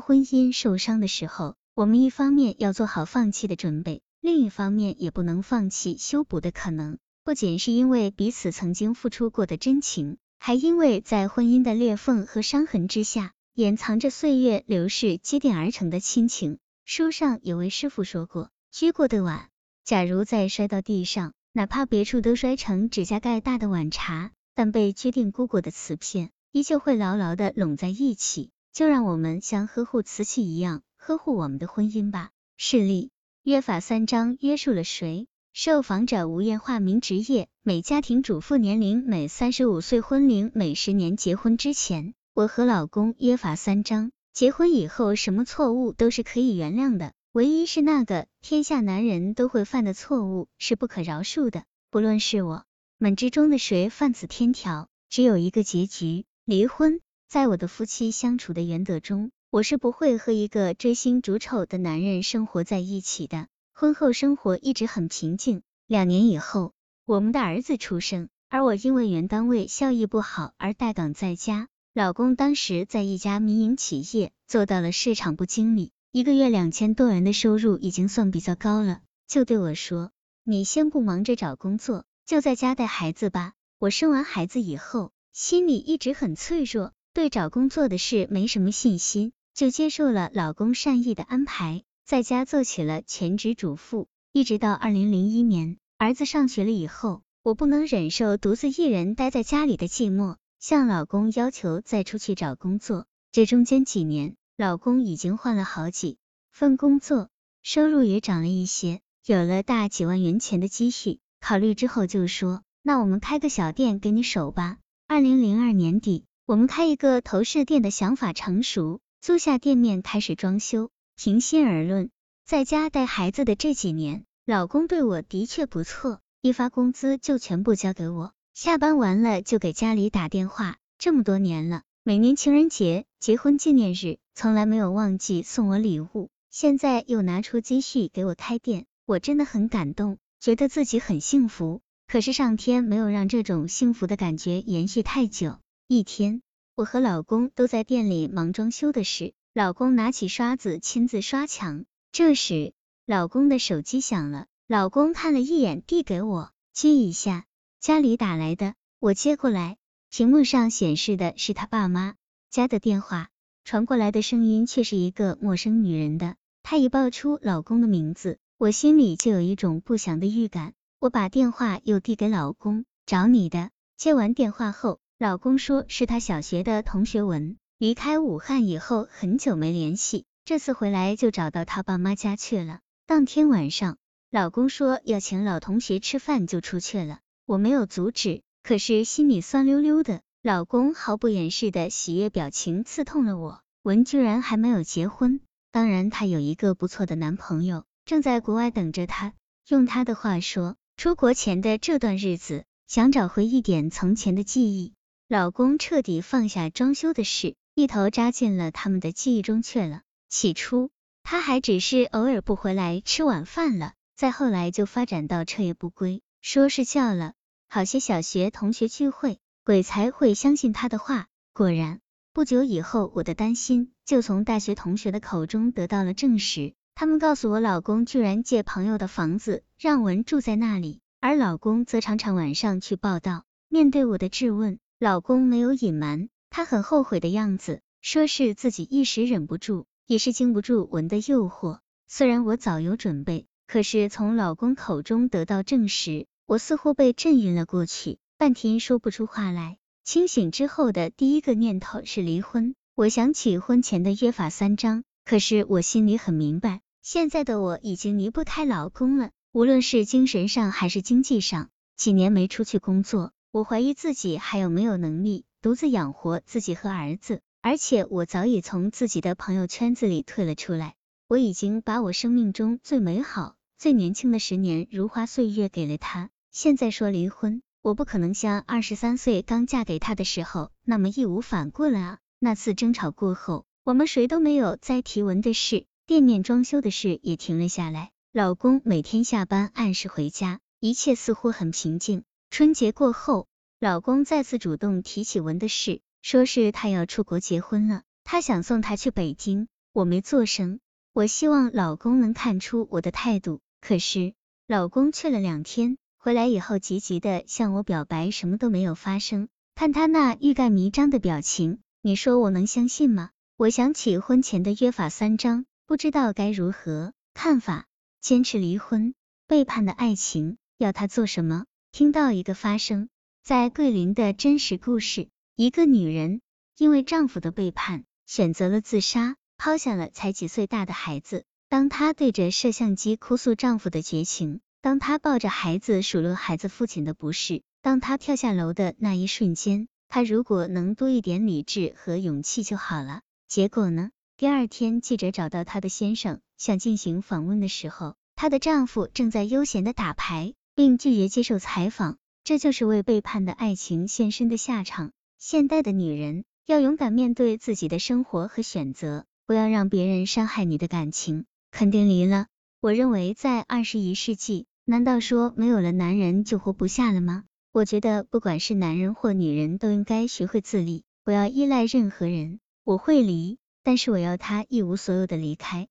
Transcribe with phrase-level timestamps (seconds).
[0.00, 6.98] 婚姻受伤的时候，我们一方面要做好放弃的准备，另一方面也不能放弃修补的可能。
[7.24, 16.58] 不仅是因为彼此曾经付出过的真情，还因为在婚姻的裂缝和伤痕之下，掩藏着岁月流逝积淀而成的亲情。
[16.84, 19.48] 书上有位师傅说过，鞠过的碗，
[19.84, 28.50] 假如再摔到地上，哪怕别处都摔成指甲盖大的碗茶，但被拘定箍过的瓷片，依旧会牢牢的拢在一起。
[28.72, 32.30] 就让我们像呵护瓷器一样呵护我们的婚姻吧。
[32.56, 33.10] 事例，
[33.42, 35.26] 约法三章约束了谁？
[35.52, 41.16] 受访者吴艳化名职业，每家庭主妇年龄每三十五岁，婚龄每十年。
[41.16, 51.64] 结婚之前，我和老公约法三章，结婚以后什么错误都是可以原谅的，唯一是那个天下男人都会犯的错误是不可饶恕的。
[51.90, 52.64] 不论是我
[52.98, 57.00] 们之中的谁犯此天条，只有一个结局，离婚。
[57.28, 63.48] 在我的夫妻相处的原则中，我是不会和一个追星逐丑的男人生活在一起的。
[63.74, 65.60] 婚后生活一直很平静。
[65.86, 66.72] 两年以后，
[67.04, 71.68] 我们的儿子出生，而我因为原单位效益不好而待岗在家。
[71.92, 80.12] 老公当时在一家民营企业做到了市场部经理，一个月两千多元的收入已经算比较高了，就对我说
[80.44, 86.94] ：“你先不忙着找工作，就在家带孩子吧。”我生完孩子以后，心里一直很脆弱。
[87.18, 94.06] 对找工作的事没什么信心，就接受了老公善意的安排，在家做起了全职主妇。
[94.32, 103.06] 一直到二零零一年，儿子上学了以后，我不能忍受独自一人待在家里的寂寞，向老公要求再出去找工作。
[103.32, 106.18] 这中间几年，老公已经换了好几
[106.52, 107.30] 份工作，
[107.64, 111.18] 收入也涨了一些，有了大几万元钱的积蓄。
[111.40, 114.78] 考虑之后就说，那我们开个小店给你守吧。
[115.08, 116.26] 二零零二年底。
[116.48, 120.88] 我们开一个头饰店的想法成熟，租下店面开始装修。
[121.14, 122.08] 平心而论，
[122.46, 130.78] 在家带孩子的这几年，老公对我的确不错，一发工资就全部交给我，下班完了就给家里打电话。
[130.96, 136.30] 这么多年了，每年情人节、结婚纪念日，从来没有忘记送我礼物。
[136.48, 141.82] 现在又拿出积蓄给我开店，我真的很感动，觉得自己很幸福。
[142.06, 145.58] 可是上天没有让这种幸福的感觉延续太久。
[145.90, 146.42] 一天，
[146.74, 151.86] 我和老公都在店里忙装修的事，老公拿起刷子亲自刷墙。
[152.12, 152.74] 这时，
[153.06, 157.46] 老公的手机响了，老公看了一眼，递给我，接一下，
[157.80, 158.74] 家里打来的。
[158.98, 159.78] 我接过来，
[160.10, 162.16] 屏幕上显示的是他爸妈
[162.50, 163.30] 家的电话，
[163.64, 166.36] 传过来的声音却是一个陌生女人的。
[166.62, 170.74] 她一报出老公的名字，我心里就有一种不祥的预感。
[171.00, 173.70] 我把电话又递给老公，找你的。
[173.96, 175.00] 接完电话后。
[175.18, 182.78] 老公说是他小学的同学文，离开武汉以后很久没联系，这次回来就找到他爸妈家去了。
[183.04, 183.98] 当天晚上，
[184.30, 187.18] 老公说要请老同学吃饭，就出去了。
[187.46, 190.20] 我没有阻止，可是心里酸溜溜的。
[190.40, 193.60] 老公毫不掩饰的喜悦表情刺痛了我。
[193.82, 195.40] 文居然还没有结婚，
[195.72, 199.34] 当然她有一个不错的男朋友，正在国外等着她。
[199.66, 204.94] 用她的话说，出国前的这段日子，想找回一点从前的记忆。
[205.30, 210.00] 老公彻底放下装修的事，一头扎进了他们的记忆中去了。
[210.30, 210.88] 起初，
[211.22, 217.34] 他还只是偶尔不回来吃晚饭了，再后来就发展到彻夜不归，说是叫了
[217.68, 221.26] 好些小学同学聚会，鬼才会相信他的话。
[221.52, 222.00] 果然，
[222.32, 226.72] 不久以后，我的担心就从大学同学的口中得到了证实。
[226.94, 233.44] 他们告诉我，老公居然借朋友的房子让文住在那里，而老公则常常晚上去报道。
[233.68, 241.78] 面对我的质问，老公没有隐瞒，他很后悔的样子，说是自己一时忍不住，也是经不住文的诱惑。
[242.08, 249.78] 虽然我早有准备，可是从老公口中得到证实，我似乎被震晕了过去，半天说不出话来。
[250.02, 252.74] 清醒之后的第一个念头是离婚。
[252.96, 261.68] 我想起婚前的约法三章，可是我心里很明白，现在的我已经离不开老公了，无论是精神上还是经济上。
[261.96, 263.32] 几年没出去工作。
[263.58, 270.94] 我怀疑自己还有没有能力独自养活自己和儿子，而且我早已从自己的朋友圈子里退了出来。
[271.26, 282.18] 我已经把我生命中最美好、最年轻的十年如花岁月给了他，现在说离婚，我不可能像二十三岁刚嫁给他的时候那么义无反顾了啊！
[282.38, 288.12] 那次争吵过后，我们谁都没有再提文的事，店面装修的事也停了下来。
[288.32, 292.22] 老公每天下班按时回家，一切似乎很平静。
[292.50, 293.46] 春节过后，
[293.78, 299.68] 老公再次主动提起文的事，说是他要出国结婚了，他想送她去北京。
[299.92, 300.80] 我没做声。
[301.12, 304.34] 我希望老公能看出我的态度，可是
[304.66, 309.48] 老公去了两天，回来以后急急的向我表白，什么都没有发生。
[309.74, 313.30] 看他那欲盖弥彰的表情，你说我能相信吗？
[313.56, 317.86] 我想起婚前的约法三章，不知道该如何看法。
[318.20, 319.14] 坚持离婚，
[319.46, 321.64] 背叛的爱情，要他做什么？
[321.98, 323.08] 听到一个发生
[323.42, 326.42] 在桂林的真实故事，一个女人
[326.76, 331.44] 因为丈夫的背叛，选择了自杀，抛下了才几岁大的孩子。
[331.68, 343.22] 当她对着摄像机哭诉丈夫的绝情，当她抱着孩子数落孩子父亲的不是，当她跳下楼的那一瞬间，她如果能多一点理智和勇气就好了。
[343.48, 344.10] 结果呢？
[344.36, 352.18] 第二天，记者找到她的先生，想进行访问的时候，她的丈夫正在悠闲的打牌，并拒绝接受采访。
[352.44, 355.10] 这就是为背叛的爱情献身的下场。
[355.36, 361.46] 现代的女人要勇敢面对自己的生活和选择，不要让别人伤害你的感情。
[361.72, 362.46] 肯定离了。
[362.80, 367.42] 我认为在二十一世纪，难道说没有了男人就活不下了吗？
[367.72, 372.60] 我觉得不管是男人或女人，都应该学会自立，不要依赖任何人。
[372.84, 375.88] 我会离，但是我要他一无所有的离开。